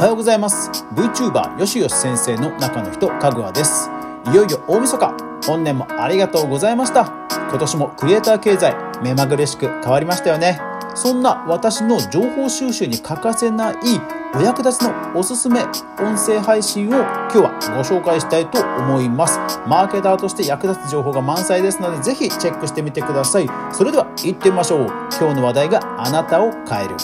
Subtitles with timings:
[0.00, 0.70] はようございます。
[0.94, 3.88] VTuber よしよし先生の中の人かぐわです。
[4.32, 5.14] いよいよ大晦日。
[5.46, 7.04] 本年もありがとうございました。
[7.50, 10.60] 今年もクリエイター経済目まぐるしく変わりましたよね。
[10.94, 13.74] そんな私の情報収集に欠かせない
[14.34, 15.60] お役立ちのおすすめ
[16.00, 19.38] 音声配信を今日はご紹介したいと思います。
[19.68, 23.46] マーケターとして役立つ情報が満載ですのでぜひチェックしてみてください。
[23.74, 24.86] それでは行ってみましょう。
[25.20, 26.96] 今日の話題があなたを変える。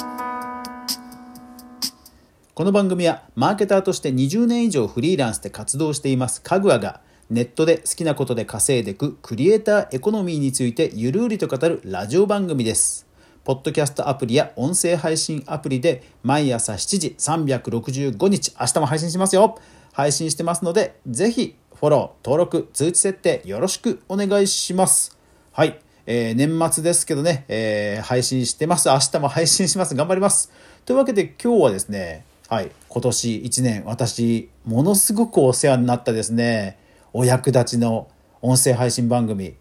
[2.54, 6.40] この番組はマーケターとして20年以上フリーランスで活動しています。
[6.40, 13.07] かぐわがネットで好きなことで稼いでいくクリエイターエコノミーについてゆるりと語るラジオ番組です。
[13.48, 19.58] ポッドキャストアプリや音声配信アプリで毎朝7時365日、明日も配信しますよ。
[19.94, 25.16] 配信してますので、ぜひフォロー、登録、通知設定よろしくお願いします。
[25.52, 25.80] はい。
[26.04, 28.90] えー、年末ですけどね、えー、配信してます。
[28.90, 29.94] 明日も配信します。
[29.94, 30.52] 頑張ります。
[30.84, 36.76] というわけで今日はですね、はい、今年1年、私、ものすごくお世話になったですね、
[37.14, 38.08] お役立ちの
[38.42, 39.54] 音声配信番組、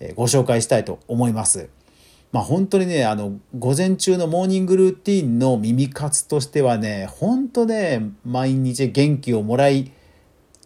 [0.00, 1.68] えご紹介したいと思います。
[2.30, 9.92] まあ本当にね、あの、午前中のモーニングルーティンの耳活としてはね、本当ね、毎日元気をもらい、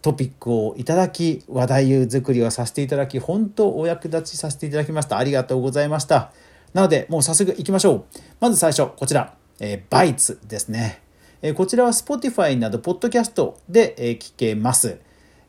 [0.01, 5.17] トピックをいただき、話題作りをさせていただき、本当お役立ちさせていただきました。
[5.17, 6.33] ありがとうございました。
[6.73, 8.03] なので、もう早速行きましょう。
[8.41, 11.01] まず最初、こちら、えー、バイツですね。
[11.41, 14.97] えこちらは Spotify など、ポッドキャストで、え聞けます。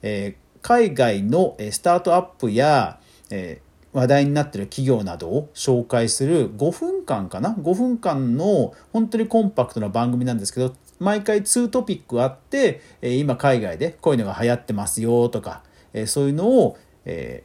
[0.03, 2.99] え海外のスタートアップや、
[3.31, 3.61] え
[3.95, 15.63] 話題になってる企業などを紹介する5分間かな？5分間の本当にコンパクトな番組なんですけど毎回2トピックあって今海外でこういうのが流行ってますよとか
[16.07, 17.45] そういうのを、え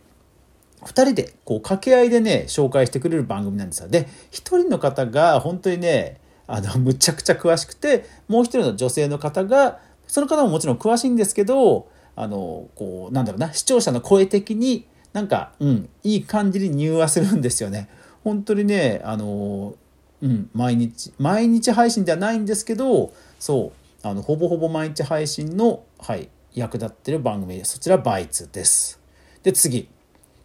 [0.81, 3.88] ー、2人でこう掛け合いでね紹介してくれる番組なんですよ。
[3.88, 6.20] で1人の方が本当にね
[6.52, 17.89] あの、むちゃくちゃ詳しくて、もう一人の女性の方が、その方ももちろん詳しいんですけど、あの、こう、なんだろうな、視聴者の声的になんか、うん、いい感じに入話するんですよね。
[18.23, 19.75] 本当にね、あの、
[20.21, 23.71] うん、毎日、毎日配信ではないんですけど、そ
[24.03, 28.99] う、あの、ほぼほぼ毎日配信の、はい、役立ってる番組で、そちらバイツです。
[29.43, 29.89] で、次。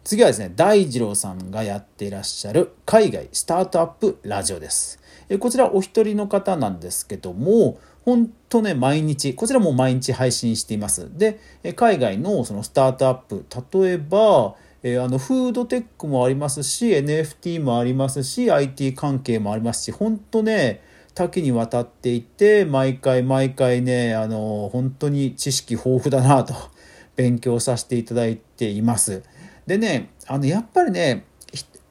[0.03, 4.99] 次はですね、大二郎さんがやっていらっしゃる海外スタートアップラジオです。
[5.29, 11.09] えこちらお一人の方なんですけども、本当ね、毎日、こちらも毎日配信しています。
[11.17, 11.39] で、
[11.75, 13.45] 海外のそのスタートアップ、
[13.79, 14.55] 例えば、
[14.87, 20.83] えあのフードテックもありますし NFT もありますし IT 関係もありますし本当ね
[21.15, 26.53] 多岐にわたっていて毎回毎回ねあの本当に知識豊富だなと
[27.15, 29.23] 勉強させていただいています。
[29.65, 31.25] でねあのやっぱりね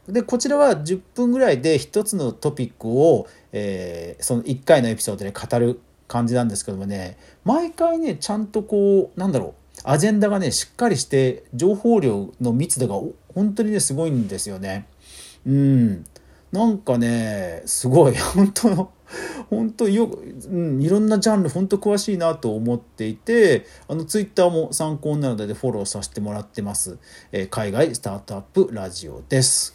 [0.06, 12.94] でこちらは10分ぐらいで1つのトピックを、えー、その1回のエピソードで語る感じなんですけどもね毎回ねちゃんとこうなんだろうアジェンダがねしっかりして情報量の密度が
[13.34, 14.87] 本当にねすごいんですよね。
[15.47, 16.04] うん
[16.53, 18.91] なんかねすごい 本当
[19.50, 26.98] 本当よ、うん、いろんなジャンル本当詳しいなと思っていてあのツイッターも参考になるのでフォローさせてもらってます、
[27.32, 29.75] えー、海外スタートアップラジオです。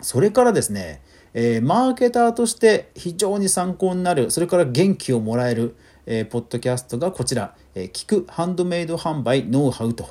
[0.00, 1.00] それからですね、
[1.38, 5.76] えー、マーケターとして非常に参考になる、それから元気をもらえる、
[6.06, 10.08] えー、ポッドキャストがこちら、えー、聞くハンドメイド販売ノウハウと。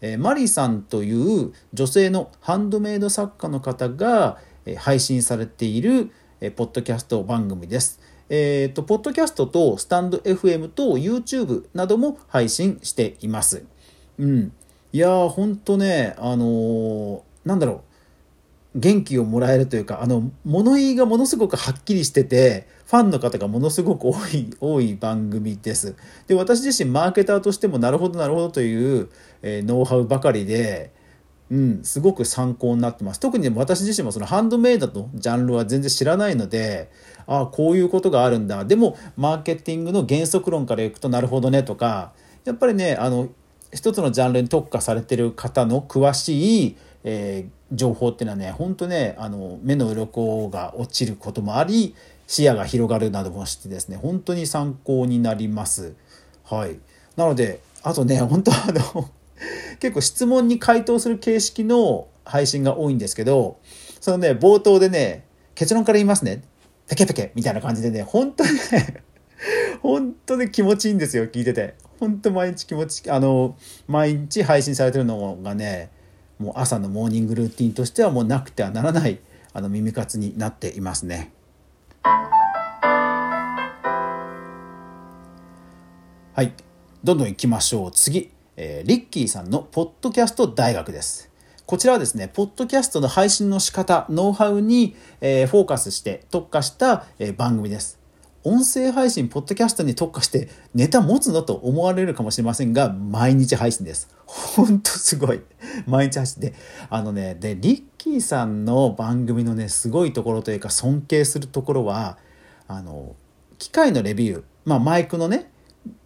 [0.00, 6.10] えー、マリさんという女性のハンドメイド作家の方が、えー、配信されている、
[6.40, 8.00] えー、ポッドキャスト番組です。
[8.30, 13.66] えっ、ー、と、ポッドキャストとスタンド FM と YouTube なども配信しています。
[14.18, 14.52] うん。
[14.94, 17.93] いやー、ほんとね、あのー、なんだろう。
[18.74, 25.94] 元気をもらえるというか、あの、物言いがものすごくはっきりしてて、ファンの方がものすごく多い、 多い番組です。
[26.26, 29.08] で、私自身マーケターとしてもなるほどなるほどという、
[29.42, 30.90] えー、ノウハウばかりで、
[31.50, 33.20] うん、すごく参考になってます。
[33.20, 36.90] 特に私自身もそのハンドメイドのジャンルは全然知らないので、
[37.28, 38.64] ああ、こういうことがあるんだ。
[38.64, 42.12] でも、マーケティングの原則論からいくとなるほどねとか、
[42.44, 43.28] やっぱりね、あの、
[43.72, 51.94] 一つのジャンルに特化されてる方の詳しい、えー情報っていうのはね本当ねあの目の鱗が落ちることもあり
[52.26, 55.94] 視野が広がるなどもしてですね本当に参考になります。
[56.44, 56.78] はい、
[57.16, 58.56] なのであとね本当あ
[58.94, 59.10] の
[59.80, 63.58] 結構質問に回答する形式の配信が多いんですけど
[64.00, 65.24] そのね冒頭でね
[65.54, 66.42] 結論から言いますね。
[66.86, 69.02] ペケペケみたいな感じでね本当にね
[69.82, 71.74] 本当に気持ちいいんですよ聞いてて。
[72.00, 73.56] 本当毎日気持ちあの
[73.86, 75.90] 毎日配信されてるのがね
[76.38, 79.18] もう朝のモーニングルーティンとしてはもうなくてはならない
[79.52, 81.32] あの耳活になっていますね。
[86.34, 86.52] はい
[87.04, 91.30] どんどん行きましょう次、えー、リッキーさんのポッドキャスト大学です
[91.66, 98.03] こちらはですね、ポッドキャストの配信の仕方、ノウハウに、えー、フォーカスして特化した、えー、番組です。
[98.46, 104.14] 音声配信、ポッドキャストに特化してネタ持つのと思われるかもしれませんが、毎日配信です。
[104.26, 105.40] ほんとすごい。
[105.88, 106.54] 毎日配信で。
[106.90, 112.18] あのね、で、リッキーさんの番組のね、すごいところというか尊敬するところは、
[112.68, 113.16] あの、
[113.58, 115.50] 機械のレビュー、まあマイクのね、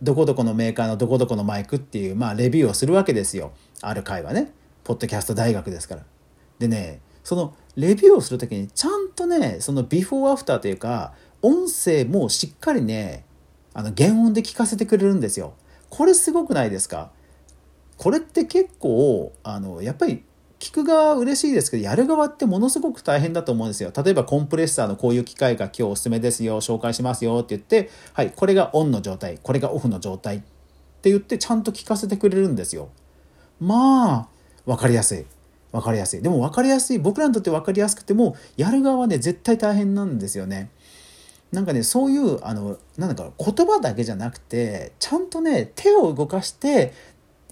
[0.00, 3.50] どこどこのメーカーのどこどこのマイクっていう、まあレビューをするわけですよ。
[3.82, 4.52] ある回はね。
[4.84, 6.04] ポッドキャスト大学ですから。
[6.60, 11.12] でね、そのレビューをする時にちゃんとね、そのビフォーアフターというか、
[11.42, 13.24] 音声もしっかりね、
[13.74, 15.54] あの原音で聞かせてくれるんですよ。
[15.88, 17.10] これすごくないですか？
[17.96, 20.24] これって結構、あの、やっぱり
[20.58, 23.92] 聞く側は嬉しいですけど、やる側ってものすごく大変だと思うんですよ。
[23.96, 30.40] 例えばコンプレッサーのこういう機械が今日おすすめですよ、紹介しますよって言って、はい、これがオンの状態、これがオフの状態っ
[31.00, 32.88] て言ってちゃんと聞かせてくれるんですよ。
[33.60, 34.28] まあ、
[34.66, 35.24] 分かりやすい
[35.72, 40.70] 分かりやすいでも分かりやすい僕らにとって分かりやすくてもやる側はね絶対大変なんですよね
[41.52, 46.92] なんかねそういうあのなんだか言葉だけじゃなくてちゃんとね手を動かして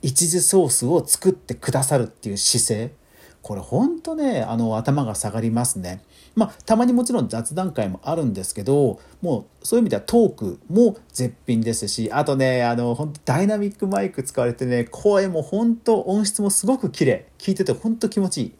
[0.02, 2.94] 一次ソースを作ってくださるっていう姿勢。
[3.42, 6.02] これほんとねあの頭が下がりますね。
[6.34, 17.28] まあ、たまにもちろん雑談会もあるんですけどもうそういう意味ではトークも絶品ですしあとねあの本当ダイナミックマイク使われてね声も本当音質もすごく綺麗。
[17.38, 18.52] 聞いてて本当気持ちいい。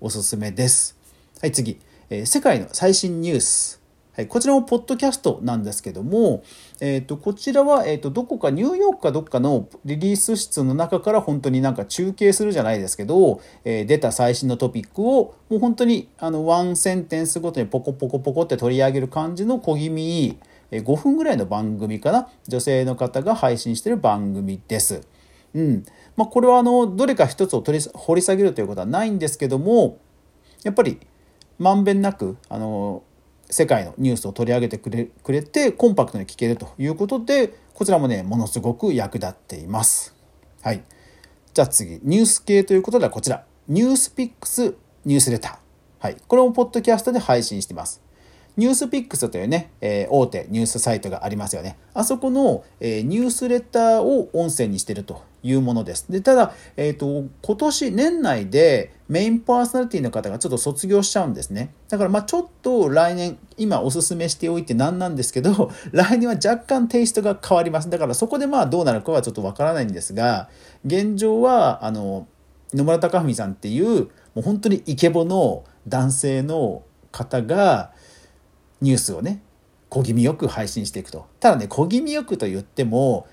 [0.00, 0.96] おすすめです。
[1.40, 1.78] はい次、
[2.08, 3.79] えー、世界の最新ニュース。
[4.20, 6.42] はい、こちらもポッドキャストなんですけども、
[6.78, 20.38] えーと、こちらは、えーと、どこかニューヨークかどっかのリリース室の中から本当になんか中継するじゃないですけど、えー、出た最新のトピックをもう本当にあのワンセンテンスごとにポコポコポコって取り上げる感じの小気味いい
[20.72, 22.28] 5分ぐらいの番組かな？
[22.46, 25.00] 女性の方が配信してる番組です。
[25.54, 25.82] うん
[26.16, 29.98] まあ、これはあのどれか一つを取り掘り下げるということはないんですけども
[30.62, 31.00] やっぱり
[31.58, 33.02] まんべんなくあの
[33.50, 40.14] 世界のニュースを取り上げてくれくれてコンパクトに聞けるということでこちらもねものすごく役立っています。
[40.62, 40.82] はい、
[41.54, 44.74] じゃあ次ニュース系ということではこちらニュースピックス
[45.04, 45.56] ニュースレター、
[45.98, 48.02] はい、これもポッドキャストで配信してます。
[48.56, 51.78] ニュースピックスというね、えー、大手ニュースサイトがありますよね。
[51.94, 56.10] あそこの、えー、ニュースレターを音声にしてるというものです。
[56.10, 61.74] で、ただ、えっ、ー、と、今年年内でメインパーソナリティの方がちょっと卒業しちゃうんですね。
[61.88, 67.90] だから、まあちょっと来年、今おすすめしておいて何なんですけど、 来年は若干テイストが変わります。
[67.90, 70.48] だからそこでまあどうなるかはちょっとわからないんですが、
[70.84, 72.26] 現状は、あの、
[72.72, 77.92] 野村隆文さんっていう、もう本当にイケボの男性の方が、
[78.80, 79.42] ニュースをね
[79.88, 83.26] 小気味よく配信していくとただね小気味よくと言っても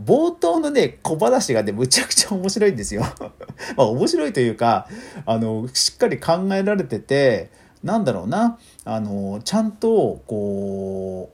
[0.00, 3.02] 冒頭のね小話がねむちゃくちゃ面白いんですよ。
[3.76, 4.88] まあ面白いというか
[5.26, 7.50] あのしっかり考えられてて
[7.82, 8.58] なんだろうな。
[8.84, 11.30] あのちゃんとこ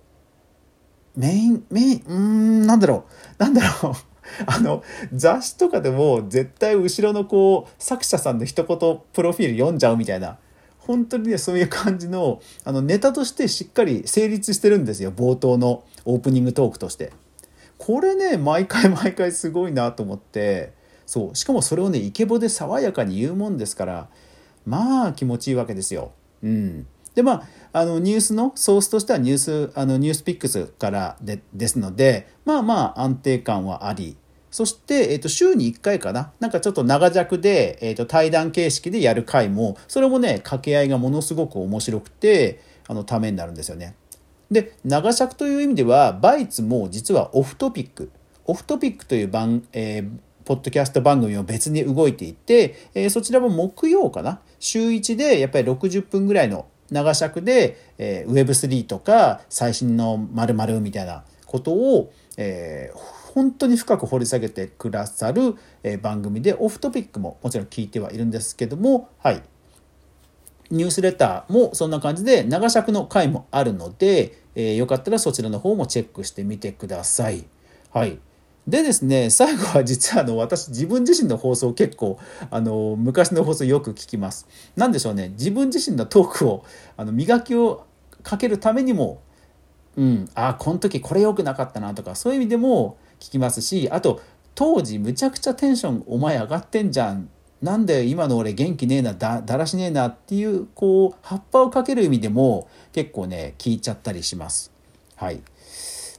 [1.16, 3.04] うメインメインうんなんだろ
[3.38, 3.42] う。
[3.42, 3.92] なんだろう。
[4.46, 4.82] あの
[5.12, 10.38] 雑誌とかでも絶対後ろのこう作者さんの一言プロフィール読んじゃうみたいな。
[10.78, 15.12] 本当にねそういう感じのあのネタとしてしっかり成立してるんですよ。
[15.12, 17.12] 冒頭のオープニングトークとして。
[17.78, 20.72] これね毎回毎回すごいなと思って
[21.06, 24.08] そうしかもそれをねイケボで爽やかに言うもんですから
[24.66, 27.32] まあ気持ちいいわけですようんでま
[27.72, 34.16] ああのニュースのソースとしてはニュースあのニュースピックスからでですのでまあまあ安定感はあり
[34.50, 36.32] そして、えっ、ー、と、週に1回かな。
[36.40, 43.94] なんかちょっと長尺で、えっ、ー、と、対談形式でやる回も、それもね、掛け合いがものすごく面白くて、あの、ためになるんですよね。
[44.50, 48.10] で、長尺という意味では、バイツも実はオフトピック。
[48.46, 50.10] オフトピックという番、えー、
[50.46, 54.40] ポッドキャスト番組を別に動いていて、えー、そちらも木曜かな？
[54.58, 62.98] 週1でやっぱり60分ぐらいの長尺で、えー、Web3 とか最新の〇〇みたいなことを、えー、
[63.34, 69.42] 本当に深く掘り下げてくださる、え番組でオフトピックももちろん聞いてはいるんですけどもはい
[70.70, 77.44] ニュースレターもそんな感じで長尺の回もあるので、えー、よかったらそちらの方もチェックしてみてください。
[77.90, 78.18] はい。
[78.66, 82.18] でですね、最後は実はあの私自分自身の放送結構
[82.50, 84.46] あの昔の放送よく聞きます。
[84.76, 86.64] なんでしょうね、自分自身のトークを
[86.96, 87.86] あの磨きを
[88.22, 89.22] かけるためにも、
[89.96, 94.20] うん、ああ、この時これ良くなかったなとか、そういう意味でも聞きますしあと
[94.54, 97.28] 当時むちゃくちゃテンションお前上がってんじゃん
[97.62, 104.72] なんで今の俺元気ねえなだだらしねえなっていうこう葉っぱをかける意味でも結構ね聞いちゃったりします。
[105.16, 105.40] はい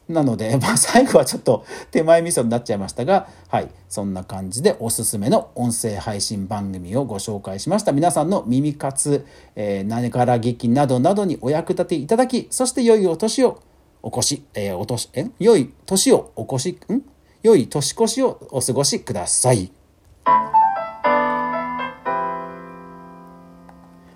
[0.10, 7.92] なので、 まあ、最後はちょっと手前味噌になっちゃいましたが、はい、そんな感じでおすすめの音声配信番組をご紹介しました。
[7.92, 13.62] 皆さんの耳活、えー、何から劇などなどにお役立ていただき、そして良いお年を
[14.02, 15.30] お越し、えー、お年、え？
[15.40, 17.02] 良い年をお越し、ん？
[17.44, 19.72] 良い年越しをお過ごしください。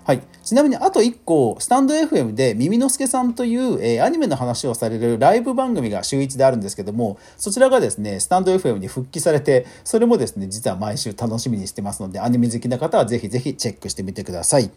[0.04, 0.22] はい。
[0.42, 14.70] ちなみにあと1個、スタンド FM で耳の助さんという、えー、アニメの話をされるライブ番組が週1であるんですけども、そちらがですね、スタンド FM に復帰されて、それもですね、実は毎週楽しみにしてますので、アニメ好きな方はぜひぜひチェックしてみてください。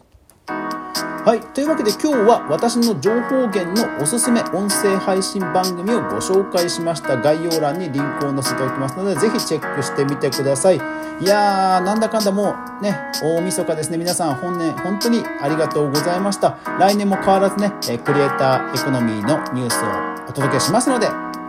[1.28, 1.42] はい。
[1.42, 7.18] というわけで今日は私の情報源のおすすめ音声配信番組をご紹介しました。
[7.18, 10.76] 概要欄にリンクを載せておきますので、ぜひチェックしてみてください。
[10.76, 10.80] い
[11.26, 13.98] やー、なんだかんだもうね、大晦日ですね。
[13.98, 16.56] 皆さん本年本当にありがとうございました。
[16.80, 21.08] 来年も変わらずね、クリエイターエコノミーのニュースをお届けしますので、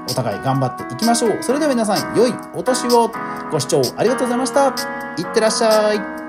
[0.10, 1.38] お互い頑張っていきましょう。
[1.42, 3.10] それでは皆さん、良いお年を
[3.50, 4.76] ご視聴ありがとうございました。
[5.18, 6.29] いってらっしゃい。